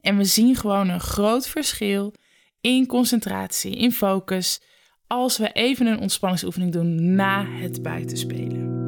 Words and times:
En 0.00 0.16
we 0.16 0.24
zien 0.24 0.56
gewoon 0.56 0.88
een 0.88 1.00
groot 1.00 1.48
verschil 1.48 2.14
in 2.60 2.86
concentratie, 2.86 3.76
in 3.76 3.92
focus, 3.92 4.60
als 5.06 5.38
we 5.38 5.52
even 5.52 5.86
een 5.86 6.00
ontspanningsoefening 6.00 6.72
doen 6.72 7.14
na 7.14 7.44
het 7.44 7.82
buitenspelen. 7.82 8.78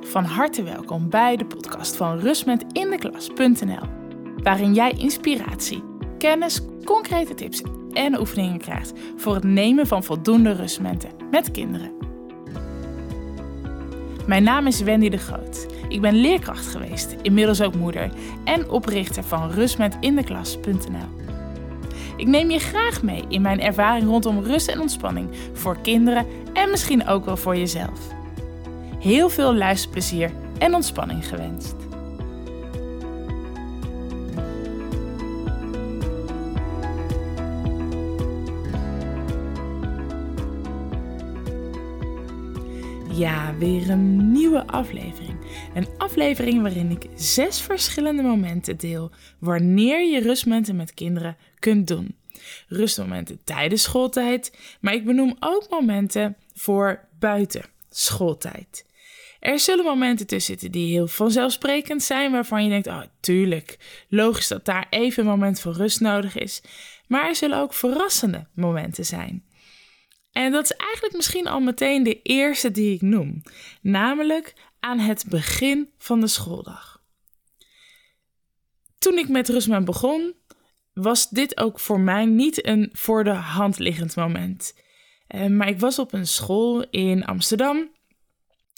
Van 0.00 0.24
harte 0.24 0.62
welkom 0.62 1.10
bij 1.10 1.36
de 1.36 1.46
podcast 1.46 1.96
van 1.96 2.18
rustmentindeklas.nl, 2.18 3.88
waarin 4.36 4.74
jij 4.74 4.90
inspiratie, 4.90 5.82
kennis, 6.18 6.60
concrete 6.84 7.34
tips 7.34 7.62
en 7.92 8.20
oefeningen 8.20 8.58
krijgt 8.58 8.92
voor 9.16 9.34
het 9.34 9.44
nemen 9.44 9.86
van 9.86 10.04
voldoende 10.04 10.52
rustmomenten 10.52 11.10
met 11.30 11.50
kinderen. 11.50 12.13
Mijn 14.26 14.42
naam 14.42 14.66
is 14.66 14.80
Wendy 14.80 15.08
de 15.08 15.16
Groot. 15.16 15.66
Ik 15.88 16.00
ben 16.00 16.14
leerkracht 16.14 16.66
geweest, 16.66 17.16
inmiddels 17.22 17.62
ook 17.62 17.74
moeder 17.74 18.10
en 18.44 18.70
oprichter 18.70 19.24
van 19.24 19.50
rustmentindeklas.nl. 19.50 21.22
Ik 22.16 22.26
neem 22.26 22.50
je 22.50 22.58
graag 22.58 23.02
mee 23.02 23.24
in 23.28 23.42
mijn 23.42 23.60
ervaring 23.60 24.06
rondom 24.06 24.42
rust 24.42 24.68
en 24.68 24.80
ontspanning 24.80 25.28
voor 25.52 25.76
kinderen 25.82 26.26
en 26.52 26.70
misschien 26.70 27.06
ook 27.06 27.24
wel 27.24 27.36
voor 27.36 27.56
jezelf. 27.56 28.00
Heel 28.98 29.28
veel 29.28 29.54
luisterplezier 29.54 30.30
en 30.58 30.74
ontspanning 30.74 31.28
gewenst. 31.28 31.83
Ja, 43.16 43.54
weer 43.58 43.90
een 43.90 44.32
nieuwe 44.32 44.66
aflevering. 44.66 45.36
Een 45.74 45.88
aflevering 45.98 46.62
waarin 46.62 46.90
ik 46.90 47.06
zes 47.14 47.60
verschillende 47.60 48.22
momenten 48.22 48.76
deel 48.76 49.10
wanneer 49.38 50.10
je 50.10 50.20
rustmomenten 50.20 50.76
met 50.76 50.94
kinderen 50.94 51.36
kunt 51.58 51.88
doen. 51.88 52.16
Rustmomenten 52.68 53.40
tijdens 53.44 53.82
schooltijd, 53.82 54.58
maar 54.80 54.94
ik 54.94 55.04
benoem 55.04 55.36
ook 55.40 55.66
momenten 55.70 56.36
voor 56.54 57.08
buiten 57.18 57.64
schooltijd. 57.90 58.84
Er 59.40 59.58
zullen 59.58 59.84
momenten 59.84 60.26
tussen 60.26 60.52
zitten 60.52 60.72
die 60.72 60.92
heel 60.92 61.06
vanzelfsprekend 61.06 62.02
zijn, 62.02 62.32
waarvan 62.32 62.64
je 62.64 62.70
denkt: 62.70 62.86
oh, 62.86 63.02
tuurlijk, 63.20 63.78
logisch 64.08 64.48
dat 64.48 64.64
daar 64.64 64.86
even 64.90 65.22
een 65.22 65.30
moment 65.30 65.60
voor 65.60 65.72
rust 65.72 66.00
nodig 66.00 66.36
is. 66.36 66.62
Maar 67.06 67.28
er 67.28 67.34
zullen 67.34 67.58
ook 67.58 67.74
verrassende 67.74 68.46
momenten 68.54 69.04
zijn. 69.04 69.44
En 70.34 70.52
dat 70.52 70.64
is 70.64 70.76
eigenlijk 70.76 71.16
misschien 71.16 71.46
al 71.46 71.60
meteen 71.60 72.02
de 72.02 72.22
eerste 72.22 72.70
die 72.70 72.94
ik 72.94 73.00
noem, 73.00 73.42
namelijk 73.80 74.54
aan 74.80 74.98
het 74.98 75.24
begin 75.28 75.90
van 75.98 76.20
de 76.20 76.26
schooldag. 76.26 77.02
Toen 78.98 79.18
ik 79.18 79.28
met 79.28 79.48
Rustman 79.48 79.84
begon, 79.84 80.34
was 80.92 81.28
dit 81.30 81.60
ook 81.60 81.80
voor 81.80 82.00
mij 82.00 82.24
niet 82.24 82.66
een 82.66 82.90
voor 82.92 83.24
de 83.24 83.30
hand 83.30 83.78
liggend 83.78 84.16
moment. 84.16 84.78
Eh, 85.26 85.46
maar 85.46 85.68
ik 85.68 85.80
was 85.80 85.98
op 85.98 86.12
een 86.12 86.26
school 86.26 86.90
in 86.90 87.24
Amsterdam 87.24 87.90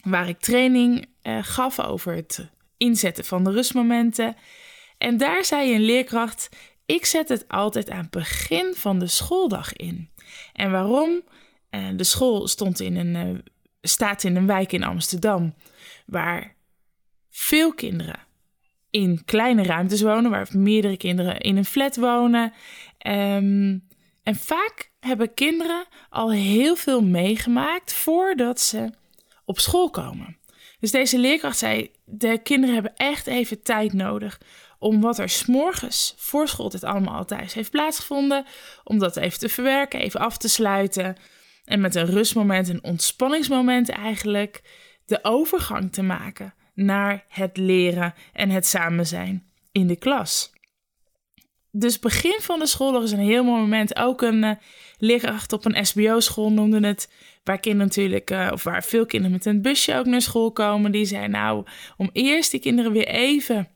waar 0.04 0.28
ik 0.28 0.38
training 0.38 1.06
eh, 1.22 1.38
gaf 1.42 1.80
over 1.80 2.14
het 2.14 2.50
inzetten 2.76 3.24
van 3.24 3.44
de 3.44 3.50
rustmomenten. 3.50 4.36
En 4.98 5.16
daar 5.16 5.44
zei 5.44 5.74
een 5.74 5.84
leerkracht: 5.84 6.48
Ik 6.86 7.04
zet 7.04 7.28
het 7.28 7.48
altijd 7.48 7.90
aan 7.90 8.02
het 8.02 8.10
begin 8.10 8.74
van 8.74 8.98
de 8.98 9.06
schooldag 9.06 9.72
in. 9.72 10.10
En 10.52 10.70
waarom? 10.70 11.22
Uh, 11.76 11.88
de 11.96 12.04
school 12.04 12.48
stond 12.48 12.80
in 12.80 12.96
een, 12.96 13.28
uh, 13.28 13.38
staat 13.80 14.24
in 14.24 14.36
een 14.36 14.46
wijk 14.46 14.72
in 14.72 14.84
Amsterdam 14.84 15.54
waar 16.06 16.54
veel 17.30 17.74
kinderen 17.74 18.24
in 18.90 19.24
kleine 19.24 19.62
ruimtes 19.62 20.02
wonen, 20.02 20.30
waar 20.30 20.48
meerdere 20.52 20.96
kinderen 20.96 21.40
in 21.40 21.56
een 21.56 21.64
flat 21.64 21.96
wonen. 21.96 22.52
Um, 23.06 23.88
en 24.22 24.36
vaak 24.36 24.90
hebben 25.00 25.34
kinderen 25.34 25.84
al 26.10 26.32
heel 26.32 26.76
veel 26.76 27.02
meegemaakt 27.02 27.92
voordat 27.92 28.60
ze 28.60 28.90
op 29.44 29.58
school 29.58 29.90
komen. 29.90 30.36
Dus 30.80 30.90
deze 30.90 31.18
leerkracht 31.18 31.58
zei: 31.58 31.90
de 32.04 32.38
kinderen 32.42 32.74
hebben 32.74 32.96
echt 32.96 33.26
even 33.26 33.62
tijd 33.62 33.92
nodig 33.92 34.40
om 34.78 35.00
wat 35.00 35.18
er 35.18 35.28
s'morgens 35.28 36.14
voor 36.16 36.48
schooltijd 36.48 36.84
allemaal 36.84 37.16
al 37.16 37.24
thuis 37.24 37.54
heeft 37.54 37.70
plaatsgevonden, 37.70 38.44
om 38.84 38.98
dat 38.98 39.16
even 39.16 39.38
te 39.38 39.48
verwerken, 39.48 40.00
even 40.00 40.20
af 40.20 40.36
te 40.36 40.48
sluiten. 40.48 41.16
En 41.66 41.80
met 41.80 41.94
een 41.94 42.06
rustmoment, 42.06 42.68
een 42.68 42.84
ontspanningsmoment 42.84 43.88
eigenlijk, 43.88 44.62
de 45.06 45.18
overgang 45.22 45.92
te 45.92 46.02
maken 46.02 46.54
naar 46.74 47.24
het 47.28 47.56
leren 47.56 48.14
en 48.32 48.50
het 48.50 48.66
samen 48.66 49.06
zijn 49.06 49.46
in 49.72 49.86
de 49.86 49.96
klas. 49.96 50.52
Dus 51.70 51.98
begin 51.98 52.38
van 52.40 52.58
de 52.58 52.66
schooldag 52.66 53.02
is 53.02 53.12
een 53.12 53.18
heel 53.18 53.44
mooi 53.44 53.60
moment. 53.60 53.96
Ook 53.96 54.22
een 54.22 54.42
uh, 54.42 54.50
leerkracht 54.98 55.52
op 55.52 55.64
een 55.64 55.86
SBO-school 55.86 56.52
noemde 56.52 56.86
het. 56.86 57.10
Waar 57.44 57.58
kinderen 57.58 57.86
natuurlijk, 57.86 58.30
uh, 58.30 58.48
of 58.52 58.62
waar 58.62 58.84
veel 58.84 59.06
kinderen 59.06 59.36
met 59.36 59.46
een 59.46 59.62
busje 59.62 59.94
ook 59.94 60.06
naar 60.06 60.22
school 60.22 60.52
komen. 60.52 60.92
Die 60.92 61.04
zei 61.04 61.28
nou, 61.28 61.66
om 61.96 62.10
eerst 62.12 62.50
die 62.50 62.60
kinderen 62.60 62.92
weer 62.92 63.06
even 63.06 63.68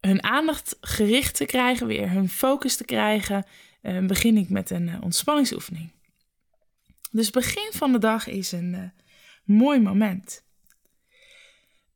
hun 0.00 0.22
aandacht 0.22 0.76
gericht 0.80 1.36
te 1.36 1.44
krijgen, 1.44 1.86
weer 1.86 2.10
hun 2.10 2.28
focus 2.28 2.76
te 2.76 2.84
krijgen, 2.84 3.46
uh, 3.82 4.06
begin 4.06 4.36
ik 4.36 4.48
met 4.48 4.70
een 4.70 5.02
ontspanningsoefening. 5.02 5.90
Dus 7.14 7.30
begin 7.30 7.70
van 7.72 7.92
de 7.92 7.98
dag 7.98 8.26
is 8.26 8.52
een 8.52 8.92
mooi 9.44 9.80
moment. 9.80 10.44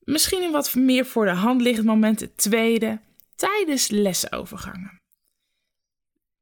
Misschien 0.00 0.42
een 0.42 0.52
wat 0.52 0.74
meer 0.74 1.06
voor 1.06 1.24
de 1.24 1.30
hand 1.30 1.60
liggend 1.60 1.86
moment, 1.86 2.20
het 2.20 2.36
tweede, 2.36 3.00
tijdens 3.34 3.88
lesovergangen. 3.88 5.00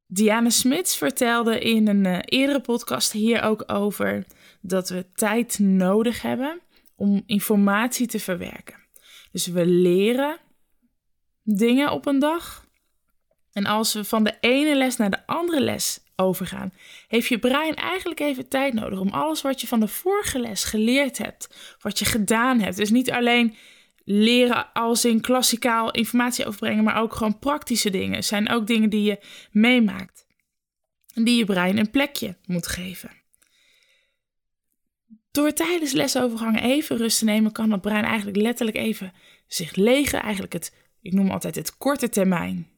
Diana 0.07 0.51
Smits 0.51 0.97
vertelde 0.97 1.59
in 1.59 1.89
een 1.89 2.05
uh, 2.05 2.19
eerdere 2.25 2.61
podcast 2.61 3.13
hier 3.13 3.43
ook 3.43 3.65
over 3.67 4.27
dat 4.61 4.89
we 4.89 5.13
tijd 5.15 5.59
nodig 5.59 6.23
hebben 6.23 6.61
om 6.95 7.23
informatie 7.27 8.07
te 8.07 8.21
verwerken. 8.21 8.87
Dus 9.33 9.47
we 9.47 9.67
leren 9.67 10.39
dingen 11.43 11.91
op 11.91 12.07
een 12.07 12.19
dag. 12.19 12.67
En 13.53 13.67
als 13.67 13.93
we 13.93 14.05
van 14.05 14.25
de 14.25 14.37
ene 14.41 14.75
les 14.77 14.97
naar 14.97 15.11
de 15.11 15.27
andere 15.27 15.61
les 15.61 16.01
overgaan, 16.17 16.73
heeft 17.09 17.29
je 17.29 17.39
brein 17.39 17.75
eigenlijk 17.75 18.21
even 18.21 18.49
tijd 18.49 18.75
nodig 18.75 19.01
om 19.01 19.09
alles 19.09 19.43
wat 19.43 19.61
je 19.61 19.67
van 19.67 19.81
de 19.81 19.89
vorige 19.89 20.39
les 20.39 20.65
geleerd 20.65 21.19
hebt, 21.19 21.77
wat 21.81 21.99
je 21.99 22.05
gedaan 22.05 22.61
hebt. 22.61 22.77
Dus 22.77 22.91
niet 22.91 23.11
alleen 23.11 23.57
leren 24.05 24.73
als 24.73 25.05
in 25.05 25.21
klassikaal 25.21 25.91
informatie 25.91 26.47
overbrengen, 26.47 26.85
maar 26.85 27.01
ook 27.01 27.15
gewoon 27.15 27.39
praktische 27.39 27.91
dingen. 27.91 28.25
zijn 28.25 28.49
ook 28.49 28.67
dingen 28.67 28.91
die 28.91 29.03
je 29.03 29.19
meemaakt. 29.51 30.27
En 31.15 31.25
die 31.25 31.37
je 31.37 31.45
brein 31.45 31.79
een 31.79 31.91
plekje 31.91 32.37
moet 32.45 32.67
geven. 32.67 33.11
Door 35.31 35.53
tijdens 35.53 35.93
lesovergangen 35.93 36.63
even 36.63 36.97
rust 36.97 37.19
te 37.19 37.25
nemen, 37.25 37.53
kan 37.53 37.71
het 37.71 37.81
brein 37.81 38.05
eigenlijk 38.05 38.37
letterlijk 38.37 38.77
even 38.77 39.13
zich 39.47 39.75
legen. 39.75 40.23
Eigenlijk 40.23 40.53
het, 40.53 40.75
ik 41.01 41.13
noem 41.13 41.31
altijd 41.31 41.55
het 41.55 41.77
korte 41.77 42.09
termijn. 42.09 42.76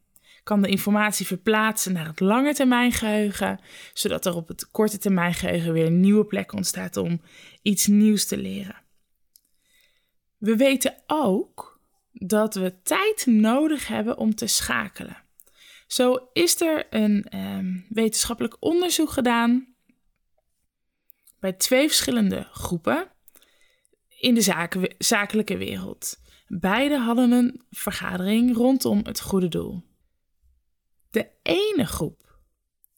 Kan 0.48 0.62
de 0.62 0.69
informatie 0.69 1.26
verplaatsen 1.26 1.92
naar 1.92 2.06
het 2.06 2.20
lange 2.20 2.54
termijn 2.54 2.92
geheugen, 2.92 3.60
zodat 3.92 4.26
er 4.26 4.34
op 4.34 4.48
het 4.48 4.70
korte 4.70 4.98
termijn 4.98 5.34
geheugen 5.34 5.72
weer 5.72 5.86
een 5.86 6.00
nieuwe 6.00 6.25
plek 6.25 6.53
ontstaat 6.53 6.97
om 6.97 7.20
iets 7.62 7.86
nieuws 7.86 8.26
te 8.26 8.36
leren. 8.36 8.76
We 10.38 10.56
weten 10.56 10.94
ook 11.06 11.81
dat 12.12 12.54
we 12.54 12.82
tijd 12.82 13.26
nodig 13.26 13.88
hebben 13.88 14.19
om 14.19 14.34
te 14.34 14.47
schakelen. 14.47 15.16
Zo 15.87 16.28
is 16.32 16.60
er 16.60 16.87
een 16.91 17.38
um, 17.38 17.87
wetenschappelijk 17.88 18.56
onderzoek 18.60 19.10
gedaan 19.10 19.75
bij 21.41 21.53
twee 21.53 21.87
verschillende 21.87 22.48
groepen 22.53 23.08
in 24.08 24.34
de 24.34 24.41
zaken, 24.41 24.94
zakelijke 24.98 25.56
wereld. 25.56 26.20
Beide 26.46 26.99
hadden 26.99 27.32
een 27.32 27.62
vergadering 27.70 28.56
rondom 28.56 29.00
het 29.05 29.20
goede 29.20 29.49
doel. 29.49 29.87
De 31.10 31.28
ene 31.43 31.87
groep 31.87 32.28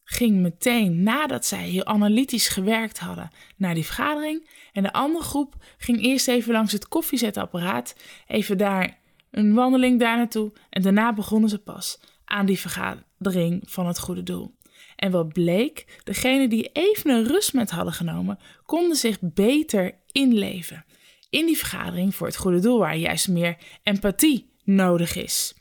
ging 0.05 0.37
meteen 0.37 1.03
nadat 1.03 1.47
zij 1.47 1.69
heel 1.69 1.85
analytisch 1.85 2.49
gewerkt 2.49 2.99
hadden 2.99 3.31
naar 3.57 3.75
die 3.75 3.85
vergadering. 3.85 4.49
En 4.73 4.83
de 4.83 4.93
andere 4.93 5.25
groep 5.25 5.55
ging 5.79 6.03
eerst 6.03 6.29
even 6.29 6.53
langs 6.53 6.73
het 6.73 6.89
koffiezetapparaat, 6.89 7.95
even 8.27 8.59
daar 8.59 8.99
een 9.31 9.55
wandeling 9.55 10.01
daar 10.01 10.17
naartoe. 10.17 10.53
En 10.71 10.83
daarna 10.83 11.13
begonnen 11.13 11.51
ze 11.51 11.59
pas 11.59 12.01
aan 12.25 12.47
die 12.47 12.59
vergadering 12.59 13.63
van 13.67 13.87
het 13.87 13.99
goede 13.99 14.23
doel. 14.23 14.59
En 14.97 15.11
wat 15.11 15.33
bleek, 15.33 16.01
degenen 16.05 16.49
die 16.49 16.71
even 16.73 17.11
een 17.11 17.27
rustmoment 17.27 17.71
hadden 17.71 17.93
genomen, 17.93 18.39
konden 18.65 18.97
zich 18.97 19.19
beter 19.21 19.95
inleven 20.13 20.85
in 21.31 21.47
die 21.47 21.59
vergadering 21.59 22.15
voor 22.15 22.27
het 22.27 22.37
goede 22.37 22.61
doel, 22.61 22.79
waar 22.79 22.97
juist 22.97 23.29
meer 23.29 23.57
empathie 23.83 24.51
nodig 24.65 25.17
is. 25.17 25.55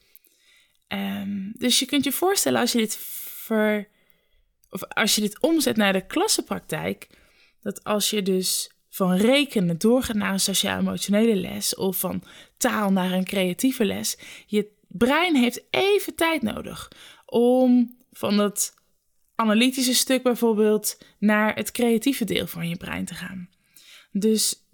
Um, 0.93 1.51
dus 1.57 1.79
je 1.79 1.85
kunt 1.85 2.03
je 2.03 2.11
voorstellen 2.11 2.59
als 2.59 2.71
je 2.71 2.77
dit 2.77 2.97
ver, 2.99 3.87
of 4.69 4.83
als 4.83 5.15
je 5.15 5.21
dit 5.21 5.39
omzet 5.39 5.75
naar 5.75 5.93
de 5.93 6.05
klassenpraktijk, 6.05 7.09
dat 7.61 7.83
als 7.83 8.09
je 8.09 8.21
dus 8.21 8.71
van 8.89 9.15
rekenen 9.15 9.77
doorgaat 9.77 10.15
naar 10.15 10.33
een 10.33 10.39
sociaal-emotionele 10.39 11.35
les 11.35 11.75
of 11.75 11.97
van 11.97 12.23
taal 12.57 12.91
naar 12.91 13.11
een 13.11 13.23
creatieve 13.23 13.85
les, 13.85 14.17
je 14.45 14.71
brein 14.87 15.35
heeft 15.35 15.61
even 15.69 16.15
tijd 16.15 16.41
nodig 16.41 16.91
om 17.25 17.97
van 18.11 18.37
dat 18.37 18.73
analytische 19.35 19.93
stuk 19.93 20.23
bijvoorbeeld 20.23 20.97
naar 21.19 21.55
het 21.55 21.71
creatieve 21.71 22.25
deel 22.25 22.47
van 22.47 22.69
je 22.69 22.77
brein 22.77 23.05
te 23.05 23.13
gaan. 23.13 23.49
Dus 24.11 24.68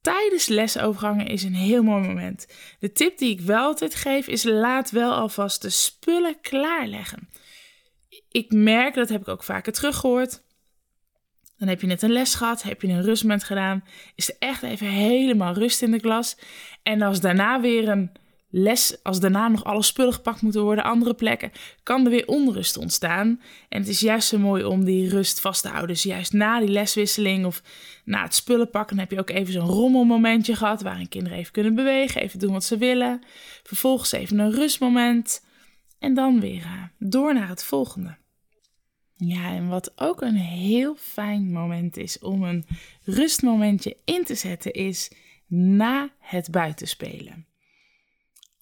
tijdens 0.00 0.46
lesovergangen 0.46 1.26
is 1.26 1.42
een 1.42 1.54
heel 1.54 1.82
mooi 1.82 2.06
moment. 2.06 2.46
De 2.78 2.92
tip 2.92 3.18
die 3.18 3.30
ik 3.30 3.40
wel 3.40 3.64
altijd 3.64 3.94
geef 3.94 4.26
is 4.26 4.42
laat 4.42 4.90
wel 4.90 5.12
alvast 5.12 5.62
de 5.62 5.70
spullen 5.70 6.40
klaarleggen. 6.40 7.28
Ik 8.28 8.52
merk, 8.52 8.94
dat 8.94 9.08
heb 9.08 9.20
ik 9.20 9.28
ook 9.28 9.44
vaker 9.44 9.72
teruggehoord. 9.72 10.42
Dan 11.56 11.68
heb 11.68 11.80
je 11.80 11.86
net 11.86 12.02
een 12.02 12.12
les 12.12 12.34
gehad, 12.34 12.62
heb 12.62 12.82
je 12.82 12.88
een 12.88 13.02
rustmoment 13.02 13.44
gedaan, 13.44 13.84
is 14.14 14.28
er 14.28 14.36
echt 14.38 14.62
even 14.62 14.86
helemaal 14.86 15.54
rust 15.54 15.82
in 15.82 15.90
de 15.90 16.00
klas. 16.00 16.36
En 16.82 17.02
als 17.02 17.20
daarna 17.20 17.60
weer 17.60 17.88
een 17.88 18.12
les, 18.50 18.96
als 19.02 19.20
daarna 19.20 19.48
nog 19.48 19.64
alle 19.64 19.82
spullen 19.82 20.12
gepakt 20.12 20.42
moeten 20.42 20.62
worden, 20.62 20.84
andere 20.84 21.14
plekken, 21.14 21.52
kan 21.82 22.04
er 22.04 22.10
weer 22.10 22.26
onrust 22.26 22.76
ontstaan. 22.76 23.40
En 23.68 23.80
het 23.80 23.88
is 23.88 24.00
juist 24.00 24.28
zo 24.28 24.38
mooi 24.38 24.64
om 24.64 24.84
die 24.84 25.08
rust 25.08 25.40
vast 25.40 25.62
te 25.62 25.68
houden. 25.68 25.88
Dus 25.88 26.02
juist 26.02 26.32
na 26.32 26.60
die 26.60 26.68
leswisseling 26.68 27.46
of 27.46 27.62
na 28.04 28.22
het 28.22 28.34
spullen 28.34 28.70
pakken, 28.70 28.98
heb 28.98 29.10
je 29.10 29.18
ook 29.18 29.30
even 29.30 29.52
zo'n 29.52 29.68
rommelmomentje 29.68 30.56
gehad, 30.56 30.82
waarin 30.82 31.08
kinderen 31.08 31.38
even 31.38 31.52
kunnen 31.52 31.74
bewegen, 31.74 32.22
even 32.22 32.38
doen 32.38 32.52
wat 32.52 32.64
ze 32.64 32.76
willen. 32.76 33.22
Vervolgens 33.62 34.12
even 34.12 34.38
een 34.38 34.52
rustmoment 34.52 35.44
en 35.98 36.14
dan 36.14 36.40
weer 36.40 36.62
eh, 36.62 36.82
door 36.98 37.34
naar 37.34 37.48
het 37.48 37.64
volgende. 37.64 38.18
Ja, 39.16 39.50
en 39.50 39.68
wat 39.68 39.92
ook 39.96 40.20
een 40.22 40.36
heel 40.36 40.94
fijn 40.98 41.52
moment 41.52 41.96
is 41.96 42.18
om 42.18 42.42
een 42.42 42.66
rustmomentje 43.04 43.96
in 44.04 44.24
te 44.24 44.34
zetten, 44.34 44.72
is 44.72 45.12
na 45.46 46.10
het 46.18 46.50
buitenspelen 46.50 47.48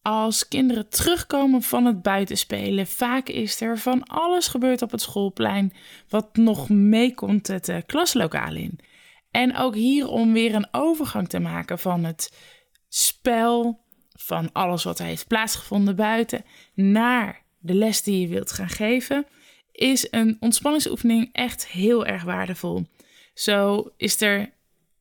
als 0.03 0.49
kinderen 0.49 0.89
terugkomen 0.89 1.62
van 1.62 1.85
het 1.85 2.03
buitenspelen. 2.03 2.87
Vaak 2.87 3.29
is 3.29 3.61
er 3.61 3.79
van 3.79 4.05
alles 4.05 4.49
gebeurd 4.49 4.83
op 4.83 4.91
het 4.91 5.00
schoolplein 5.00 5.73
wat 6.09 6.37
nog 6.37 6.69
meekomt 6.69 7.47
het 7.47 7.69
uh, 7.69 7.77
klaslokaal 7.87 8.55
in. 8.55 8.79
En 9.31 9.56
ook 9.56 9.75
hier 9.75 10.09
om 10.09 10.33
weer 10.33 10.55
een 10.55 10.69
overgang 10.71 11.29
te 11.29 11.39
maken 11.39 11.79
van 11.79 12.05
het 12.05 12.33
spel, 12.89 13.81
van 14.09 14.53
alles 14.53 14.85
wat 14.85 14.99
er 14.99 15.05
heeft 15.05 15.27
plaatsgevonden 15.27 15.97
buiten, 15.97 16.45
naar 16.75 17.43
de 17.59 17.75
les 17.75 18.03
die 18.03 18.21
je 18.21 18.29
wilt 18.29 18.53
gaan 18.53 18.69
geven, 18.69 19.27
is 19.73 20.06
een 20.11 20.37
ontspanningsoefening 20.41 21.29
echt 21.33 21.67
heel 21.67 22.06
erg 22.06 22.23
waardevol. 22.23 22.87
Zo 23.35 23.91
is 23.97 24.21
er 24.21 24.53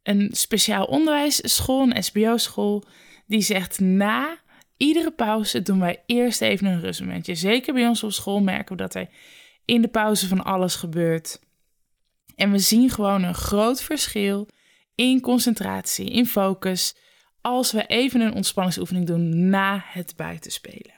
een 0.04 0.30
speciaal 0.32 0.86
onderwijsschool, 0.86 1.82
een 1.82 2.04
SBO-school, 2.04 2.84
die 3.26 3.42
zegt 3.42 3.80
na 3.80 4.38
iedere 4.77 5.12
pauze 5.12 5.62
doen 5.62 5.79
wij 5.79 6.03
eerst 6.06 6.41
even 6.41 6.68
een 6.68 6.81
rustmomentje. 6.81 7.35
Zeker 7.35 7.74
bij 7.74 7.88
ons 7.88 8.03
op 8.03 8.12
school 8.12 8.41
merken 8.41 8.75
we 8.75 8.81
dat 8.81 8.95
er 8.95 9.09
in 9.65 9.81
de 9.81 9.88
pauze 9.88 10.27
van 10.27 10.44
alles 10.44 10.75
gebeurt. 10.75 11.39
En 12.35 12.51
we 12.51 12.59
zien 12.59 12.89
gewoon 12.89 13.24
een 13.24 13.35
groot 13.35 13.81
verschil 13.81 14.47
in 14.95 15.21
concentratie, 15.21 16.09
in 16.09 16.25
focus, 16.25 16.95
als 17.41 17.71
we 17.71 17.85
even 17.85 18.21
een 18.21 18.33
ontspanningsoefening 18.33 19.06
doen 19.06 19.50
na 19.50 19.83
het 19.85 20.15
buitenspelen. 20.15 20.94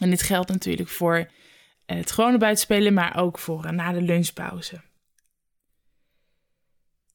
En 0.00 0.10
dit 0.10 0.22
geldt 0.22 0.48
natuurlijk 0.48 0.88
voor 0.88 1.30
het 1.86 2.10
gewone 2.10 2.38
buitenspelen, 2.38 2.94
maar 2.94 3.16
ook 3.16 3.38
voor 3.38 3.64
eh, 3.64 3.70
na 3.72 3.92
de 3.92 4.02
lunchpauze. 4.02 4.80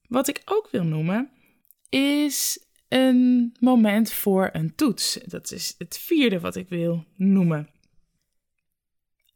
Wat 0.07 0.27
ik 0.27 0.41
ook 0.45 0.69
wil 0.71 0.83
noemen 0.83 1.29
is 1.89 2.64
een 2.87 3.55
moment 3.59 4.11
voor 4.11 4.49
een 4.53 4.75
toets. 4.75 5.19
Dat 5.25 5.51
is 5.51 5.75
het 5.77 5.97
vierde 5.97 6.39
wat 6.39 6.55
ik 6.55 6.69
wil 6.69 7.05
noemen. 7.15 7.69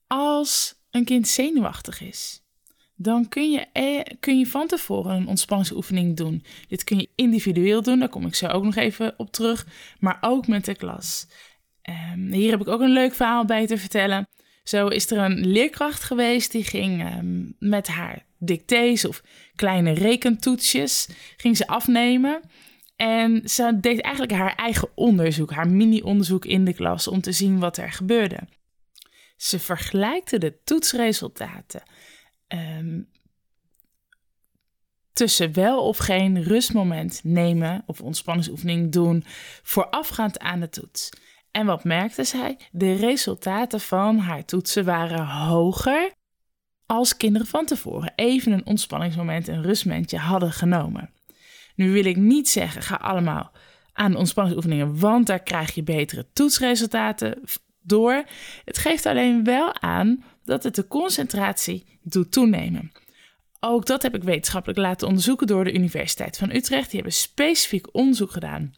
Als 0.07 0.75
een 0.91 1.05
kind 1.05 1.27
zenuwachtig 1.27 2.01
is, 2.01 2.43
dan 2.95 3.27
kun 3.27 3.51
je, 3.51 3.65
eh, 3.73 4.01
kun 4.19 4.39
je 4.39 4.47
van 4.47 4.67
tevoren 4.67 5.15
een 5.15 5.27
ontspanningsoefening 5.27 6.17
doen. 6.17 6.43
Dit 6.67 6.83
kun 6.83 6.97
je 6.97 7.09
individueel 7.15 7.81
doen, 7.81 7.99
daar 7.99 8.09
kom 8.09 8.25
ik 8.25 8.35
zo 8.35 8.47
ook 8.47 8.63
nog 8.63 8.75
even 8.75 9.13
op 9.17 9.31
terug, 9.31 9.67
maar 9.99 10.17
ook 10.21 10.47
met 10.47 10.65
de 10.65 10.75
klas. 10.75 11.27
Um, 12.13 12.31
hier 12.31 12.51
heb 12.51 12.61
ik 12.61 12.67
ook 12.67 12.81
een 12.81 12.93
leuk 12.93 13.13
verhaal 13.13 13.45
bij 13.45 13.67
te 13.67 13.77
vertellen. 13.77 14.27
Zo 14.63 14.87
is 14.87 15.11
er 15.11 15.17
een 15.17 15.47
leerkracht 15.47 16.03
geweest 16.03 16.51
die 16.51 16.63
ging 16.63 17.15
um, 17.15 17.55
met 17.59 17.87
haar 17.87 18.25
dictées 18.37 19.05
of 19.05 19.23
kleine 19.55 19.91
rekentoetsjes 19.91 21.09
ging 21.37 21.57
ze 21.57 21.67
afnemen. 21.67 22.41
En 23.01 23.49
ze 23.49 23.79
deed 23.79 24.01
eigenlijk 24.01 24.33
haar 24.33 24.55
eigen 24.55 24.89
onderzoek, 24.95 25.51
haar 25.51 25.69
mini-onderzoek 25.69 26.45
in 26.45 26.65
de 26.65 26.73
klas 26.73 27.07
om 27.07 27.21
te 27.21 27.31
zien 27.31 27.59
wat 27.59 27.77
er 27.77 27.91
gebeurde. 27.91 28.39
Ze 29.37 29.59
vergelijkte 29.59 30.37
de 30.37 30.63
toetsresultaten 30.63 31.83
um, 32.47 33.09
tussen 35.13 35.53
wel 35.53 35.87
of 35.87 35.97
geen 35.97 36.43
rustmoment 36.43 37.21
nemen 37.23 37.83
of 37.85 38.01
ontspanningsoefening 38.01 38.91
doen 38.91 39.23
voorafgaand 39.63 40.39
aan 40.39 40.59
de 40.59 40.69
toets. 40.69 41.09
En 41.51 41.65
wat 41.65 41.83
merkte 41.83 42.23
zij? 42.23 42.59
De 42.71 42.95
resultaten 42.95 43.79
van 43.79 44.17
haar 44.17 44.45
toetsen 44.45 44.85
waren 44.85 45.27
hoger 45.27 46.11
als 46.85 47.17
kinderen 47.17 47.47
van 47.47 47.65
tevoren 47.65 48.13
even 48.15 48.51
een 48.51 48.65
ontspanningsmoment, 48.65 49.47
een 49.47 49.63
rustmomentje 49.63 50.17
hadden 50.17 50.51
genomen. 50.51 51.13
Nu 51.79 51.91
wil 51.91 52.05
ik 52.05 52.15
niet 52.15 52.49
zeggen, 52.49 52.81
ga 52.81 52.95
allemaal 52.95 53.51
aan 53.93 54.15
ontspanningsoefeningen, 54.15 54.99
want 54.99 55.27
daar 55.27 55.43
krijg 55.43 55.75
je 55.75 55.83
betere 55.83 56.27
toetsresultaten 56.33 57.41
door. 57.81 58.23
Het 58.65 58.77
geeft 58.77 59.05
alleen 59.05 59.43
wel 59.43 59.81
aan 59.81 60.23
dat 60.43 60.63
het 60.63 60.75
de 60.75 60.87
concentratie 60.87 61.99
doet 62.01 62.31
toenemen. 62.31 62.91
Ook 63.59 63.85
dat 63.85 64.01
heb 64.01 64.15
ik 64.15 64.23
wetenschappelijk 64.23 64.79
laten 64.79 65.07
onderzoeken 65.07 65.47
door 65.47 65.63
de 65.63 65.73
Universiteit 65.73 66.37
van 66.37 66.55
Utrecht. 66.55 66.85
Die 66.89 66.99
hebben 66.99 67.17
specifiek 67.17 67.95
onderzoek 67.95 68.31
gedaan 68.31 68.73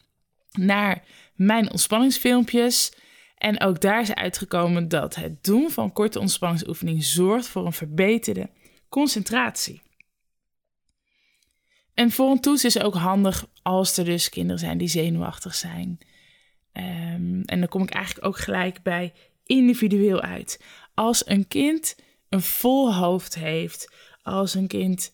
naar 0.50 1.04
mijn 1.34 1.70
ontspanningsfilmpjes. 1.70 2.92
En 3.36 3.60
ook 3.60 3.80
daar 3.80 4.00
is 4.00 4.14
uitgekomen 4.14 4.88
dat 4.88 5.14
het 5.14 5.44
doen 5.44 5.70
van 5.70 5.92
korte 5.92 6.20
ontspanningsoefening 6.20 7.04
zorgt 7.04 7.46
voor 7.46 7.66
een 7.66 7.72
verbeterde 7.72 8.50
concentratie. 8.88 9.82
En 11.94 12.10
voor 12.10 12.30
een 12.30 12.40
toets 12.40 12.64
is 12.64 12.80
ook 12.80 12.94
handig 12.94 13.46
als 13.62 13.96
er 13.96 14.04
dus 14.04 14.28
kinderen 14.28 14.58
zijn 14.60 14.78
die 14.78 14.88
zenuwachtig 14.88 15.54
zijn. 15.54 15.98
Ehm, 16.72 17.40
en 17.40 17.58
dan 17.58 17.68
kom 17.68 17.82
ik 17.82 17.90
eigenlijk 17.90 18.26
ook 18.26 18.38
gelijk 18.38 18.82
bij 18.82 19.12
individueel 19.44 20.20
uit. 20.20 20.64
Als 20.94 21.26
een 21.26 21.48
kind 21.48 21.96
een 22.28 22.42
vol 22.42 22.94
hoofd 22.94 23.34
heeft, 23.34 23.92
als 24.22 24.54
een 24.54 24.66
kind 24.66 25.12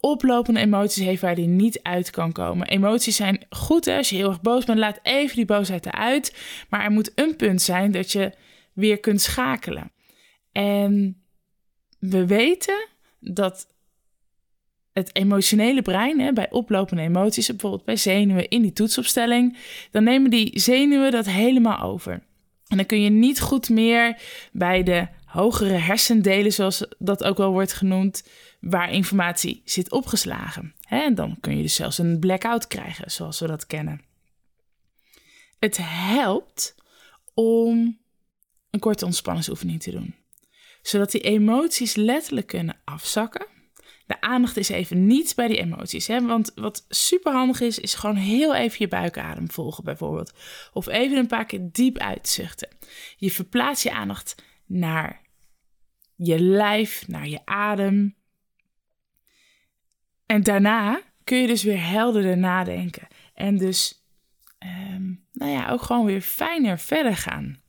oplopende 0.00 0.60
emoties 0.60 1.04
heeft 1.04 1.22
waar 1.22 1.34
die 1.34 1.46
niet 1.46 1.82
uit 1.82 2.10
kan 2.10 2.32
komen. 2.32 2.66
Emoties 2.66 3.16
zijn 3.16 3.46
goed 3.50 3.84
hè? 3.84 3.96
als 3.96 4.10
je 4.10 4.16
heel 4.16 4.28
erg 4.28 4.40
boos 4.40 4.64
bent, 4.64 4.78
laat 4.78 5.00
even 5.02 5.36
die 5.36 5.44
boosheid 5.44 5.86
eruit. 5.86 6.36
Maar 6.68 6.84
er 6.84 6.90
moet 6.90 7.12
een 7.14 7.36
punt 7.36 7.62
zijn 7.62 7.90
dat 7.90 8.12
je 8.12 8.32
weer 8.72 9.00
kunt 9.00 9.20
schakelen. 9.20 9.92
En 10.52 11.22
we 11.98 12.26
weten 12.26 12.88
dat 13.20 13.66
het 14.96 15.16
emotionele 15.16 15.82
brein, 15.82 16.20
hè, 16.20 16.32
bij 16.32 16.50
oplopende 16.50 17.02
emoties, 17.02 17.46
bijvoorbeeld 17.46 17.84
bij 17.84 17.96
zenuwen 17.96 18.48
in 18.48 18.62
die 18.62 18.72
toetsopstelling, 18.72 19.58
dan 19.90 20.04
nemen 20.04 20.30
die 20.30 20.60
zenuwen 20.60 21.10
dat 21.10 21.26
helemaal 21.26 21.80
over. 21.80 22.12
En 22.66 22.76
dan 22.76 22.86
kun 22.86 23.00
je 23.00 23.10
niet 23.10 23.40
goed 23.40 23.68
meer 23.68 24.20
bij 24.52 24.82
de 24.82 25.08
hogere 25.24 25.74
hersendelen, 25.74 26.52
zoals 26.52 26.86
dat 26.98 27.24
ook 27.24 27.36
wel 27.36 27.52
wordt 27.52 27.72
genoemd, 27.72 28.28
waar 28.60 28.92
informatie 28.92 29.62
zit 29.64 29.90
opgeslagen. 29.90 30.74
En 30.88 31.14
dan 31.14 31.36
kun 31.40 31.56
je 31.56 31.62
dus 31.62 31.74
zelfs 31.74 31.98
een 31.98 32.18
blackout 32.18 32.66
krijgen, 32.66 33.10
zoals 33.10 33.40
we 33.40 33.46
dat 33.46 33.66
kennen. 33.66 34.00
Het 35.58 35.76
helpt 35.80 36.74
om 37.34 37.98
een 38.70 38.80
korte 38.80 39.04
ontspanningsoefening 39.04 39.82
te 39.82 39.90
doen, 39.90 40.14
zodat 40.82 41.10
die 41.10 41.20
emoties 41.20 41.94
letterlijk 41.94 42.46
kunnen 42.46 42.76
afzakken 42.84 43.54
de 44.06 44.20
aandacht 44.20 44.56
is 44.56 44.68
even 44.68 45.06
niet 45.06 45.34
bij 45.34 45.48
die 45.48 45.58
emoties. 45.58 46.06
Hè? 46.06 46.26
Want 46.26 46.52
wat 46.54 46.84
super 46.88 47.32
handig 47.32 47.60
is, 47.60 47.78
is 47.78 47.94
gewoon 47.94 48.16
heel 48.16 48.54
even 48.54 48.76
je 48.78 48.88
buikadem 48.88 49.50
volgen 49.50 49.84
bijvoorbeeld. 49.84 50.32
Of 50.72 50.86
even 50.86 51.16
een 51.16 51.26
paar 51.26 51.46
keer 51.46 51.68
diep 51.72 51.98
uitzuchten. 51.98 52.68
Je 53.16 53.30
verplaatst 53.30 53.82
je 53.82 53.92
aandacht 53.92 54.42
naar 54.66 55.22
je 56.16 56.40
lijf, 56.40 57.08
naar 57.08 57.28
je 57.28 57.40
adem. 57.44 58.16
En 60.26 60.42
daarna 60.42 61.02
kun 61.24 61.38
je 61.38 61.46
dus 61.46 61.62
weer 61.62 61.86
helderder 61.86 62.38
nadenken. 62.38 63.06
En 63.34 63.56
dus, 63.56 64.04
ehm, 64.58 65.04
nou 65.32 65.52
ja, 65.52 65.70
ook 65.70 65.82
gewoon 65.82 66.06
weer 66.06 66.20
fijner 66.20 66.78
verder 66.78 67.16
gaan. 67.16 67.60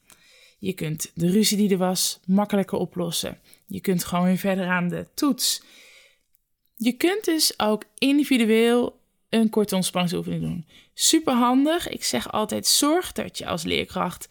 Je 0.59 0.73
kunt 0.73 1.11
de 1.13 1.29
ruzie 1.29 1.57
die 1.57 1.69
er 1.69 1.77
was 1.77 2.19
makkelijker 2.25 2.77
oplossen. 2.77 3.39
Je 3.65 3.81
kunt 3.81 4.03
gewoon 4.03 4.25
weer 4.25 4.37
verder 4.37 4.67
aan 4.67 4.87
de 4.87 5.07
toets. 5.13 5.63
Je 6.77 6.91
kunt 6.91 7.25
dus 7.25 7.59
ook 7.59 7.83
individueel 7.97 8.99
een 9.29 9.49
korte 9.49 9.75
ontspanningsoefening 9.75 10.41
doen. 10.41 10.65
Super 10.93 11.33
handig. 11.33 11.89
Ik 11.89 12.03
zeg 12.03 12.31
altijd: 12.31 12.67
zorg 12.67 13.11
dat 13.11 13.37
je 13.37 13.47
als 13.47 13.63
leerkracht 13.63 14.27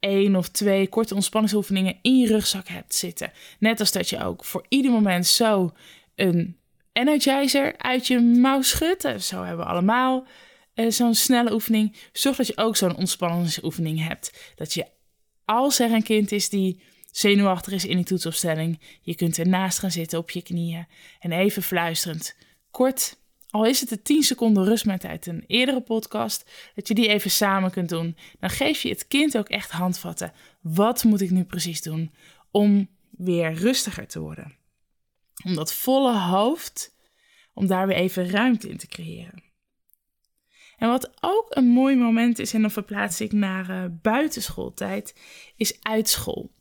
één 0.00 0.36
of 0.36 0.48
twee 0.48 0.88
korte 0.88 1.14
ontspanningsoefeningen 1.14 1.98
in 2.02 2.18
je 2.18 2.26
rugzak 2.26 2.68
hebt 2.68 2.94
zitten. 2.94 3.32
Net 3.58 3.80
als 3.80 3.92
dat 3.92 4.08
je 4.08 4.24
ook 4.24 4.44
voor 4.44 4.66
ieder 4.68 4.90
moment 4.90 5.26
zo 5.26 5.72
een 6.14 6.56
energizer 6.92 7.78
uit 7.78 8.06
je 8.06 8.20
mouw 8.20 8.62
schudt. 8.62 9.04
Eh, 9.04 9.18
zo 9.18 9.42
hebben 9.42 9.64
we 9.64 9.70
allemaal 9.72 10.26
uh, 10.74 10.90
zo'n 10.90 11.14
snelle 11.14 11.52
oefening. 11.52 11.96
Zorg 12.12 12.36
dat 12.36 12.46
je 12.46 12.56
ook 12.56 12.76
zo'n 12.76 12.96
ontspanningsoefening 12.96 14.06
hebt. 14.08 14.52
Dat 14.54 14.74
je, 14.74 14.86
als 15.44 15.78
er 15.78 15.92
een 15.92 16.02
kind 16.02 16.32
is 16.32 16.48
die 16.48 16.80
zenuwachtig 17.18 17.72
is 17.72 17.84
in 17.84 17.96
die 17.96 18.04
toetsopstelling, 18.04 18.80
je 19.00 19.14
kunt 19.14 19.38
ernaast 19.38 19.78
gaan 19.78 19.90
zitten 19.90 20.18
op 20.18 20.30
je 20.30 20.42
knieën 20.42 20.86
en 21.20 21.32
even 21.32 21.62
fluisterend, 21.62 22.36
kort, 22.70 23.18
al 23.50 23.64
is 23.64 23.80
het 23.80 23.88
de 23.88 24.02
10 24.02 24.22
seconden 24.22 24.64
rustmoment 24.64 25.04
uit 25.04 25.26
een 25.26 25.44
eerdere 25.46 25.80
podcast, 25.80 26.50
dat 26.74 26.88
je 26.88 26.94
die 26.94 27.08
even 27.08 27.30
samen 27.30 27.70
kunt 27.70 27.88
doen. 27.88 28.16
Dan 28.40 28.50
geef 28.50 28.82
je 28.82 28.88
het 28.88 29.06
kind 29.06 29.38
ook 29.38 29.48
echt 29.48 29.70
handvatten. 29.70 30.32
Wat 30.60 31.04
moet 31.04 31.20
ik 31.20 31.30
nu 31.30 31.44
precies 31.44 31.82
doen 31.82 32.12
om 32.50 32.88
weer 33.10 33.52
rustiger 33.52 34.06
te 34.06 34.20
worden? 34.20 34.56
Om 35.44 35.54
dat 35.54 35.72
volle 35.72 36.18
hoofd, 36.18 36.94
om 37.54 37.66
daar 37.66 37.86
weer 37.86 37.96
even 37.96 38.30
ruimte 38.30 38.68
in 38.68 38.76
te 38.76 38.86
creëren. 38.86 39.42
En 40.76 40.88
wat 40.88 41.10
ook 41.20 41.46
een 41.48 41.66
mooi 41.66 41.96
moment 41.96 42.38
is, 42.38 42.54
en 42.54 42.60
dan 42.60 42.70
verplaats 42.70 43.20
ik 43.20 43.32
naar 43.32 43.70
uh, 43.70 43.84
buitenschooltijd, 44.02 45.14
is 45.56 45.82
uitschool. 45.82 46.54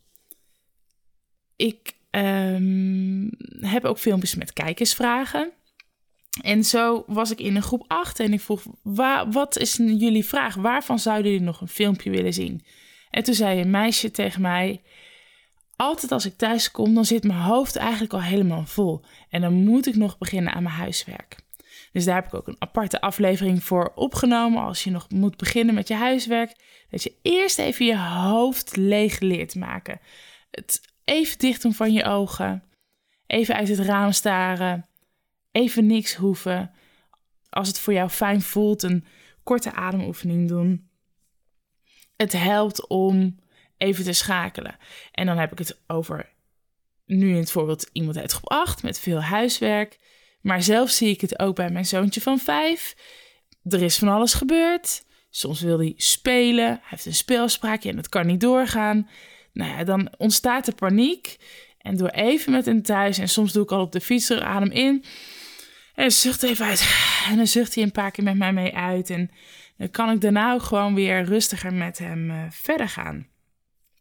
Ik 1.55 1.93
um, 2.11 3.29
heb 3.59 3.85
ook 3.85 3.97
filmpjes 3.97 4.35
met 4.35 4.53
kijkersvragen. 4.53 5.51
En 6.41 6.63
zo 6.63 7.03
was 7.07 7.31
ik 7.31 7.39
in 7.39 7.55
een 7.55 7.61
groep 7.61 7.83
8 7.87 8.19
en 8.19 8.33
ik 8.33 8.41
vroeg: 8.41 8.63
wat 9.31 9.57
is 9.57 9.75
jullie 9.75 10.25
vraag? 10.25 10.55
Waarvan 10.55 10.99
zouden 10.99 11.31
jullie 11.31 11.45
nog 11.45 11.61
een 11.61 11.67
filmpje 11.67 12.09
willen 12.09 12.33
zien? 12.33 12.65
En 13.09 13.23
toen 13.23 13.33
zei 13.33 13.61
een 13.61 13.69
meisje 13.69 14.11
tegen 14.11 14.41
mij: 14.41 14.81
Altijd 15.75 16.11
als 16.11 16.25
ik 16.25 16.37
thuis 16.37 16.71
kom, 16.71 16.93
dan 16.93 17.05
zit 17.05 17.23
mijn 17.23 17.39
hoofd 17.39 17.75
eigenlijk 17.75 18.13
al 18.13 18.21
helemaal 18.21 18.65
vol. 18.65 19.01
En 19.29 19.41
dan 19.41 19.53
moet 19.53 19.87
ik 19.87 19.95
nog 19.95 20.17
beginnen 20.17 20.53
aan 20.53 20.63
mijn 20.63 20.75
huiswerk. 20.75 21.35
Dus 21.91 22.05
daar 22.05 22.15
heb 22.15 22.25
ik 22.25 22.33
ook 22.33 22.47
een 22.47 22.55
aparte 22.59 23.01
aflevering 23.01 23.63
voor 23.63 23.91
opgenomen. 23.95 24.63
Als 24.63 24.83
je 24.83 24.91
nog 24.91 25.09
moet 25.09 25.37
beginnen 25.37 25.75
met 25.75 25.87
je 25.87 25.93
huiswerk, 25.93 26.55
dat 26.89 27.03
je 27.03 27.13
eerst 27.21 27.59
even 27.59 27.85
je 27.85 27.97
hoofd 27.97 28.75
leeg 28.75 29.19
leert 29.19 29.55
maken. 29.55 29.99
Het 30.51 30.81
even 31.05 31.37
dicht 31.37 31.61
doen 31.61 31.73
van 31.73 31.93
je 31.93 32.03
ogen. 32.03 32.63
Even 33.27 33.55
uit 33.55 33.67
het 33.67 33.79
raam 33.79 34.11
staren. 34.11 34.85
Even 35.51 35.85
niks 35.85 36.15
hoeven. 36.15 36.71
Als 37.49 37.67
het 37.67 37.79
voor 37.79 37.93
jou 37.93 38.09
fijn 38.09 38.41
voelt, 38.41 38.83
een 38.83 39.05
korte 39.43 39.73
ademoefening 39.73 40.47
doen. 40.47 40.89
Het 42.15 42.31
helpt 42.31 42.87
om 42.87 43.39
even 43.77 44.03
te 44.03 44.13
schakelen. 44.13 44.77
En 45.11 45.25
dan 45.25 45.37
heb 45.37 45.51
ik 45.51 45.57
het 45.57 45.81
over 45.87 46.33
nu 47.05 47.29
in 47.29 47.35
het 47.35 47.51
voorbeeld 47.51 47.89
iemand 47.91 48.17
uit 48.17 48.31
groep 48.31 48.49
8 48.49 48.83
met 48.83 48.99
veel 48.99 49.21
huiswerk. 49.21 49.97
Maar 50.41 50.63
zelf 50.63 50.89
zie 50.89 51.09
ik 51.09 51.21
het 51.21 51.39
ook 51.39 51.55
bij 51.55 51.69
mijn 51.69 51.85
zoontje 51.85 52.21
van 52.21 52.39
5. 52.39 52.95
Er 53.63 53.81
is 53.81 53.97
van 53.97 54.07
alles 54.07 54.33
gebeurd. 54.33 55.05
Soms 55.29 55.61
wil 55.61 55.77
hij 55.77 55.93
spelen. 55.97 56.65
Hij 56.65 56.79
heeft 56.85 57.05
een 57.05 57.13
speelspraakje 57.13 57.89
en 57.89 57.95
dat 57.95 58.09
kan 58.09 58.25
niet 58.25 58.41
doorgaan. 58.41 59.09
Nou 59.55 59.71
ja, 59.71 59.83
dan 59.83 60.09
ontstaat 60.17 60.65
de 60.65 60.71
paniek. 60.71 61.37
En 61.77 61.97
door 61.97 62.09
even 62.09 62.51
met 62.51 62.65
hem 62.65 62.81
thuis, 62.81 63.17
en 63.17 63.29
soms 63.29 63.51
doe 63.53 63.63
ik 63.63 63.71
al 63.71 63.81
op 63.81 63.91
de 63.91 64.01
fiets, 64.01 64.31
adem 64.31 64.71
in. 64.71 65.03
En 65.93 66.11
zucht 66.11 66.43
even 66.43 66.65
uit. 66.65 67.03
En 67.29 67.37
dan 67.37 67.47
zucht 67.47 67.75
hij 67.75 67.83
een 67.83 67.91
paar 67.91 68.11
keer 68.11 68.23
met 68.23 68.37
mij 68.37 68.53
mee 68.53 68.75
uit. 68.75 69.09
En 69.09 69.31
dan 69.77 69.89
kan 69.89 70.09
ik 70.09 70.21
daarna 70.21 70.53
ook 70.53 70.63
gewoon 70.63 70.95
weer 70.95 71.23
rustiger 71.23 71.73
met 71.73 71.97
hem 71.97 72.29
uh, 72.29 72.43
verder 72.49 72.89
gaan. 72.89 73.27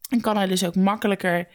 En 0.09 0.21
kan 0.21 0.37
hij 0.37 0.47
dus 0.47 0.65
ook 0.65 0.75
makkelijker 0.75 1.49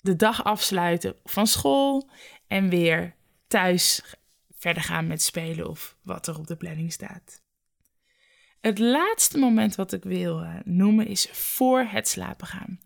de 0.00 0.16
dag 0.16 0.44
afsluiten 0.44 1.14
van 1.24 1.46
school. 1.46 2.10
En 2.46 2.68
weer 2.68 3.14
thuis 3.46 4.02
verder 4.54 4.82
gaan 4.82 5.06
met 5.06 5.22
spelen 5.22 5.68
of 5.68 5.96
wat 6.02 6.26
er 6.26 6.38
op 6.38 6.46
de 6.46 6.56
planning 6.56 6.92
staat. 6.92 7.42
Het 8.60 8.78
laatste 8.78 9.38
moment 9.38 9.74
wat 9.74 9.92
ik 9.92 10.04
wil 10.04 10.42
uh, 10.42 10.54
noemen 10.64 11.06
is 11.06 11.28
voor 11.32 11.80
het 11.80 12.08
slapen 12.08 12.46
gaan. 12.46 12.80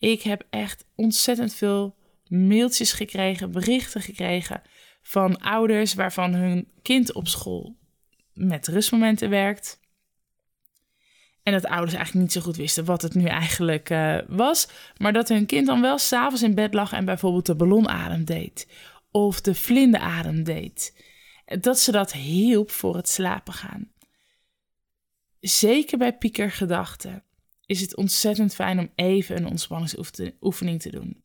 Ik 0.00 0.22
heb 0.22 0.46
echt 0.50 0.84
ontzettend 0.94 1.54
veel 1.54 1.96
mailtjes 2.28 2.92
gekregen, 2.92 3.50
berichten 3.50 4.02
gekregen 4.02 4.62
van 5.02 5.38
ouders 5.38 5.94
waarvan 5.94 6.34
hun 6.34 6.68
kind 6.82 7.12
op 7.12 7.28
school 7.28 7.76
met 8.34 8.66
rustmomenten 8.66 9.30
werkt. 9.30 9.80
En 11.42 11.52
dat 11.52 11.66
ouders 11.66 11.94
eigenlijk 11.94 12.24
niet 12.24 12.32
zo 12.32 12.40
goed 12.40 12.56
wisten 12.56 12.84
wat 12.84 13.02
het 13.02 13.14
nu 13.14 13.24
eigenlijk 13.24 13.90
uh, 13.90 14.18
was. 14.28 14.68
Maar 14.96 15.12
dat 15.12 15.28
hun 15.28 15.46
kind 15.46 15.66
dan 15.66 15.80
wel 15.80 15.98
s'avonds 15.98 16.42
in 16.42 16.54
bed 16.54 16.74
lag 16.74 16.92
en 16.92 17.04
bijvoorbeeld 17.04 17.46
de 17.46 17.54
ballonadem 17.54 18.24
deed. 18.24 18.68
Of 19.10 19.40
de 19.40 19.54
vlinderadem 19.54 20.42
deed. 20.44 21.04
Dat 21.44 21.78
ze 21.78 21.92
dat 21.92 22.12
hielp 22.12 22.70
voor 22.70 22.96
het 22.96 23.08
slapen 23.08 23.52
gaan. 23.52 23.92
Zeker 25.40 25.98
bij 25.98 26.16
piekergedachten 26.16 27.24
is 27.70 27.80
het 27.80 27.96
ontzettend 27.96 28.54
fijn 28.54 28.78
om 28.78 28.90
even 28.94 29.36
een 29.36 29.46
ontspanningsoefening 29.46 30.80
te 30.80 30.90
doen. 30.90 31.24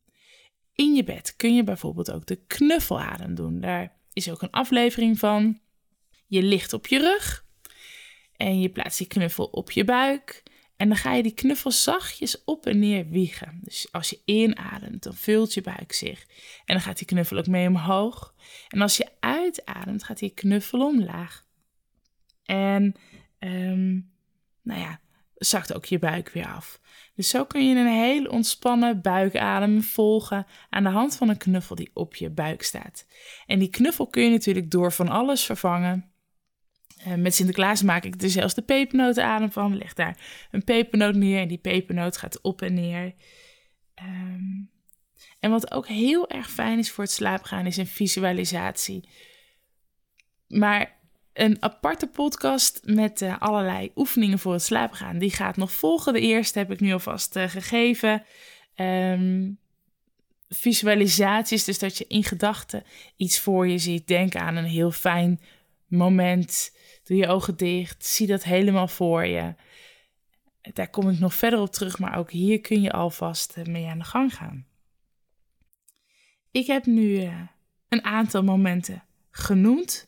In 0.74 0.94
je 0.94 1.04
bed 1.04 1.36
kun 1.36 1.54
je 1.54 1.64
bijvoorbeeld 1.64 2.10
ook 2.10 2.26
de 2.26 2.36
knuffeladem 2.46 3.34
doen. 3.34 3.60
Daar 3.60 3.96
is 4.12 4.30
ook 4.30 4.42
een 4.42 4.50
aflevering 4.50 5.18
van. 5.18 5.60
Je 6.26 6.42
ligt 6.42 6.72
op 6.72 6.86
je 6.86 6.98
rug 6.98 7.44
en 8.36 8.60
je 8.60 8.68
plaatst 8.68 8.98
die 8.98 9.06
knuffel 9.06 9.44
op 9.44 9.70
je 9.70 9.84
buik. 9.84 10.42
En 10.76 10.88
dan 10.88 10.96
ga 10.96 11.14
je 11.14 11.22
die 11.22 11.34
knuffel 11.34 11.70
zachtjes 11.70 12.44
op 12.44 12.66
en 12.66 12.78
neer 12.78 13.08
wiegen. 13.08 13.60
Dus 13.62 13.88
als 13.92 14.10
je 14.10 14.20
inademt, 14.24 15.02
dan 15.02 15.14
vult 15.14 15.54
je 15.54 15.60
buik 15.60 15.92
zich. 15.92 16.26
En 16.64 16.74
dan 16.74 16.80
gaat 16.80 16.98
die 16.98 17.06
knuffel 17.06 17.38
ook 17.38 17.46
mee 17.46 17.68
omhoog. 17.68 18.34
En 18.68 18.80
als 18.80 18.96
je 18.96 19.08
uitademt, 19.20 20.04
gaat 20.04 20.18
die 20.18 20.30
knuffel 20.30 20.86
omlaag. 20.86 21.44
En 22.44 22.94
um, 23.38 24.14
nou 24.62 24.80
ja, 24.80 25.00
zakt 25.38 25.74
ook 25.74 25.84
je 25.84 25.98
buik 25.98 26.28
weer 26.28 26.46
af. 26.46 26.80
Dus 27.14 27.28
zo 27.28 27.44
kun 27.44 27.68
je 27.68 27.76
een 27.76 27.86
hele 27.86 28.30
ontspannen 28.30 29.00
buikadem 29.00 29.82
volgen 29.82 30.46
aan 30.70 30.82
de 30.82 30.88
hand 30.88 31.16
van 31.16 31.28
een 31.28 31.36
knuffel 31.36 31.74
die 31.74 31.90
op 31.94 32.16
je 32.16 32.30
buik 32.30 32.62
staat. 32.62 33.06
En 33.46 33.58
die 33.58 33.70
knuffel 33.70 34.06
kun 34.06 34.22
je 34.22 34.30
natuurlijk 34.30 34.70
door 34.70 34.92
van 34.92 35.08
alles 35.08 35.44
vervangen. 35.44 36.10
Uh, 37.06 37.14
met 37.14 37.34
Sinterklaas 37.34 37.82
maak 37.82 38.04
ik 38.04 38.22
er 38.22 38.30
zelfs 38.30 38.54
de 38.54 38.62
pepernotenadem 38.62 39.52
van. 39.52 39.76
Leg 39.76 39.94
daar 39.94 40.48
een 40.50 40.64
pepernoot 40.64 41.14
neer 41.14 41.40
en 41.40 41.48
die 41.48 41.58
pepernoot 41.58 42.16
gaat 42.16 42.40
op 42.40 42.62
en 42.62 42.74
neer. 42.74 43.14
Um, 44.02 44.70
en 45.40 45.50
wat 45.50 45.72
ook 45.72 45.86
heel 45.86 46.30
erg 46.30 46.50
fijn 46.50 46.78
is 46.78 46.90
voor 46.90 47.04
het 47.04 47.12
slapen 47.12 47.46
gaan, 47.46 47.66
is 47.66 47.76
een 47.76 47.86
visualisatie. 47.86 49.08
Maar 50.46 50.95
een 51.36 51.62
aparte 51.62 52.06
podcast 52.06 52.80
met 52.84 53.20
uh, 53.20 53.38
allerlei 53.38 53.90
oefeningen 53.94 54.38
voor 54.38 54.52
het 54.52 54.62
slapen 54.62 54.96
gaan. 54.96 55.18
Die 55.18 55.30
gaat 55.30 55.56
nog 55.56 55.72
volgen. 55.72 56.12
De 56.12 56.20
eerste 56.20 56.58
heb 56.58 56.70
ik 56.70 56.80
nu 56.80 56.92
alvast 56.92 57.36
uh, 57.36 57.48
gegeven. 57.48 58.24
Um, 58.76 59.58
visualisaties, 60.48 61.64
dus 61.64 61.78
dat 61.78 61.98
je 61.98 62.04
in 62.08 62.24
gedachten 62.24 62.84
iets 63.16 63.40
voor 63.40 63.68
je 63.68 63.78
ziet. 63.78 64.06
Denk 64.06 64.36
aan 64.36 64.56
een 64.56 64.64
heel 64.64 64.90
fijn 64.90 65.40
moment. 65.86 66.76
Doe 67.04 67.16
je 67.16 67.26
ogen 67.26 67.56
dicht. 67.56 68.06
Zie 68.06 68.26
dat 68.26 68.44
helemaal 68.44 68.88
voor 68.88 69.26
je. 69.26 69.54
Daar 70.72 70.90
kom 70.90 71.08
ik 71.08 71.18
nog 71.18 71.34
verder 71.34 71.60
op 71.60 71.72
terug, 71.72 71.98
maar 71.98 72.18
ook 72.18 72.30
hier 72.30 72.60
kun 72.60 72.80
je 72.80 72.92
alvast 72.92 73.56
uh, 73.56 73.64
mee 73.64 73.86
aan 73.86 73.98
de 73.98 74.04
gang 74.04 74.34
gaan. 74.34 74.66
Ik 76.50 76.66
heb 76.66 76.86
nu 76.86 77.30
een 77.88 78.04
aantal 78.04 78.42
momenten 78.42 79.04
genoemd 79.30 80.05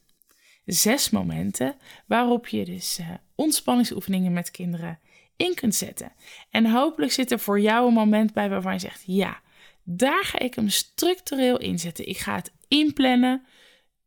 zes 0.73 1.11
momenten 1.11 1.75
waarop 2.07 2.49
je 2.49 2.65
dus 2.65 2.99
uh, 2.99 3.11
ontspanningsoefeningen 3.35 4.33
met 4.33 4.51
kinderen 4.51 4.99
in 5.37 5.55
kunt 5.55 5.75
zetten. 5.75 6.13
En 6.51 6.71
hopelijk 6.71 7.13
zit 7.13 7.31
er 7.31 7.39
voor 7.39 7.61
jou 7.61 7.89
een 7.89 7.95
moment 7.95 8.33
bij 8.33 8.49
waarvan 8.49 8.73
je 8.73 8.79
zegt: 8.79 9.03
ja, 9.07 9.41
daar 9.83 10.25
ga 10.25 10.39
ik 10.39 10.55
hem 10.55 10.69
structureel 10.69 11.59
inzetten. 11.59 12.09
Ik 12.09 12.19
ga 12.19 12.35
het 12.35 12.53
inplannen 12.69 13.47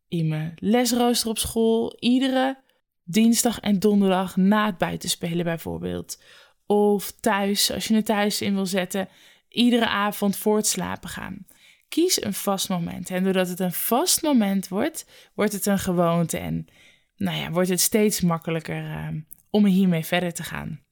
in 0.07 0.27
mijn 0.27 0.53
lesrooster 0.55 1.29
op 1.29 1.37
school, 1.37 1.95
iedere 1.99 2.57
dinsdag 3.03 3.59
en 3.59 3.79
donderdag 3.79 4.35
na 4.35 4.65
het 4.65 4.77
buitenspelen 4.77 5.45
bijvoorbeeld. 5.45 6.23
Of 6.65 7.11
thuis, 7.11 7.71
als 7.71 7.87
je 7.87 7.95
het 7.95 8.05
thuis 8.05 8.41
in 8.41 8.53
wil 8.53 8.65
zetten, 8.65 9.09
iedere 9.49 9.87
avond 9.87 10.37
voor 10.37 10.55
het 10.55 10.67
slapen 10.67 11.09
gaan. 11.09 11.45
Kies 11.91 12.23
een 12.23 12.33
vast 12.33 12.69
moment. 12.69 13.09
En 13.09 13.23
doordat 13.23 13.47
het 13.47 13.59
een 13.59 13.73
vast 13.73 14.21
moment 14.21 14.67
wordt, 14.67 15.05
wordt 15.33 15.53
het 15.53 15.65
een 15.65 15.79
gewoonte. 15.79 16.37
En 16.37 16.67
nou 17.15 17.37
ja, 17.37 17.51
wordt 17.51 17.69
het 17.69 17.79
steeds 17.79 18.21
makkelijker 18.21 18.83
uh, 18.83 19.07
om 19.49 19.65
hiermee 19.65 20.05
verder 20.05 20.33
te 20.33 20.43
gaan. 20.43 20.83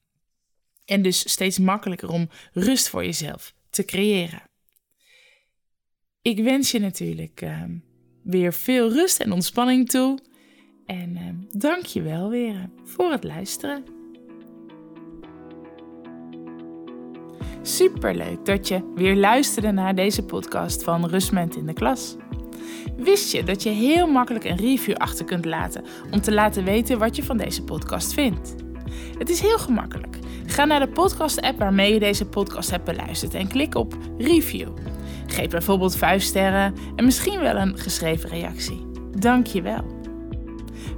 En 0.85 1.01
dus 1.01 1.31
steeds 1.31 1.57
makkelijker 1.57 2.09
om 2.09 2.29
rust 2.53 2.89
voor 2.89 3.05
jezelf 3.05 3.53
te 3.69 3.85
creëren. 3.85 4.41
Ik 6.21 6.43
wens 6.43 6.71
je 6.71 6.79
natuurlijk 6.79 7.41
uh, 7.41 7.63
weer 8.23 8.53
veel 8.53 8.91
rust 8.91 9.19
en 9.19 9.31
ontspanning 9.31 9.89
toe. 9.89 10.19
En 10.85 11.09
uh, 11.17 11.59
dank 11.61 11.85
je 11.85 12.01
wel 12.01 12.29
weer 12.29 12.69
voor 12.83 13.11
het 13.11 13.23
luisteren. 13.23 13.98
Superleuk 17.75 18.45
dat 18.45 18.67
je 18.67 18.81
weer 18.95 19.15
luisterde 19.15 19.71
naar 19.71 19.95
deze 19.95 20.23
podcast 20.23 20.83
van 20.83 21.05
Rustment 21.05 21.55
in 21.55 21.65
de 21.65 21.73
Klas. 21.73 22.15
Wist 22.97 23.31
je 23.31 23.43
dat 23.43 23.63
je 23.63 23.69
heel 23.69 24.07
makkelijk 24.07 24.45
een 24.45 24.57
review 24.57 24.95
achter 24.95 25.25
kunt 25.25 25.45
laten 25.45 25.83
om 26.11 26.21
te 26.21 26.31
laten 26.31 26.63
weten 26.63 26.99
wat 26.99 27.15
je 27.15 27.23
van 27.23 27.37
deze 27.37 27.63
podcast 27.63 28.13
vindt? 28.13 28.55
Het 29.17 29.29
is 29.29 29.39
heel 29.39 29.57
gemakkelijk. 29.57 30.17
Ga 30.45 30.65
naar 30.65 30.79
de 30.79 30.87
podcast-app 30.87 31.59
waarmee 31.59 31.93
je 31.93 31.99
deze 31.99 32.25
podcast 32.25 32.71
hebt 32.71 32.83
beluisterd 32.83 33.33
en 33.33 33.47
klik 33.47 33.75
op 33.75 33.97
Review. 34.17 34.69
Geef 35.27 35.49
bijvoorbeeld 35.49 35.95
5 35.95 36.23
sterren 36.23 36.73
en 36.95 37.05
misschien 37.05 37.39
wel 37.39 37.55
een 37.55 37.77
geschreven 37.77 38.29
reactie. 38.29 38.85
Dank 39.19 39.47
je 39.47 39.61
wel. 39.61 39.85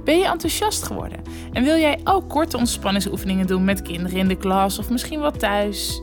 Ben 0.04 0.18
je 0.18 0.26
enthousiast 0.26 0.82
geworden 0.82 1.22
en 1.52 1.64
wil 1.64 1.76
jij 1.76 2.00
ook 2.04 2.28
korte 2.28 2.56
ontspanningsoefeningen 2.56 3.46
doen 3.46 3.64
met 3.64 3.82
kinderen 3.82 4.18
in 4.18 4.28
de 4.28 4.36
klas 4.36 4.78
of 4.78 4.90
misschien 4.90 5.20
wel 5.20 5.32
thuis? 5.32 6.02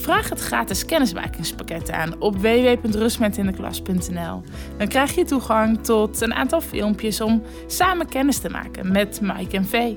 Vraag 0.00 0.28
het 0.28 0.40
gratis 0.40 0.84
kennismakingspakket 0.84 1.90
aan 1.90 2.20
op 2.20 2.36
www.rustmetindeklas.nl. 2.36 4.42
Dan 4.76 4.88
krijg 4.88 5.14
je 5.14 5.24
toegang 5.24 5.84
tot 5.84 6.20
een 6.20 6.34
aantal 6.34 6.60
filmpjes 6.60 7.20
om 7.20 7.42
samen 7.66 8.08
kennis 8.08 8.38
te 8.38 8.48
maken 8.48 8.92
met 8.92 9.20
Mike 9.20 9.56
en 9.56 9.66
Vee. 9.66 9.96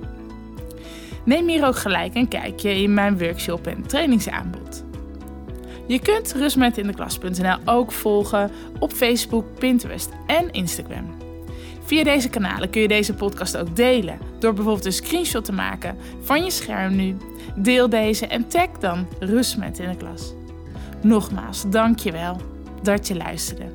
Neem 1.26 1.48
hier 1.48 1.66
ook 1.66 1.78
gelijk 1.78 2.16
een 2.16 2.28
kijkje 2.28 2.82
in 2.82 2.94
mijn 2.94 3.18
workshop 3.18 3.68
en 3.68 3.88
trainingsaanbod. 3.88 4.84
Je 5.88 6.00
kunt 6.00 6.34
rustmetindeklas.nl 6.34 7.58
ook 7.66 7.92
volgen 7.92 8.52
op 8.80 8.92
Facebook, 8.92 9.46
Pinterest 9.60 10.10
en 10.28 10.52
Instagram. 10.52 11.23
Via 11.86 12.04
deze 12.04 12.30
kanalen 12.30 12.70
kun 12.70 12.82
je 12.82 12.88
deze 12.88 13.14
podcast 13.14 13.58
ook 13.58 13.76
delen 13.76 14.20
door 14.40 14.54
bijvoorbeeld 14.54 14.86
een 14.86 14.94
screenshot 14.94 15.46
te 15.46 15.52
maken 15.52 15.98
van 16.22 16.44
je 16.44 16.52
scherm 16.52 16.96
nu. 16.96 17.18
Deel 17.56 17.90
deze 17.90 18.28
en 18.28 18.48
tag 18.48 18.70
dan 18.80 19.08
Rustmet 19.20 19.80
in 19.80 19.90
de 19.90 19.98
klas. 19.98 20.34
Nogmaals, 21.02 21.64
dankjewel 21.70 22.42
dat 22.82 23.08
je 23.08 23.16
luisterde. 23.16 23.66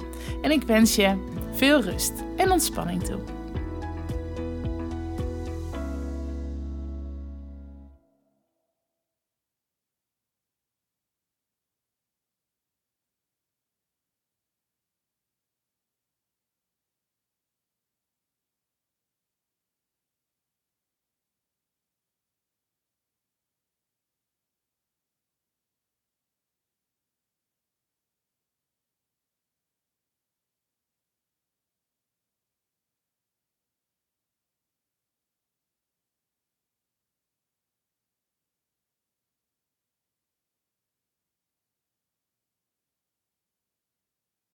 En 0.43 0.51
ik 0.51 0.63
wens 0.63 0.95
je 0.95 1.17
veel 1.53 1.83
rust 1.83 2.13
en 2.37 2.51
ontspanning 2.51 3.03
toe. 3.05 3.38